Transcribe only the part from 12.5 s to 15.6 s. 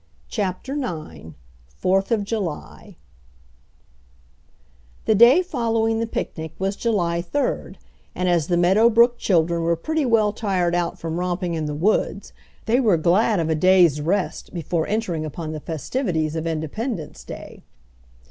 they were glad of a day's rest before entering upon the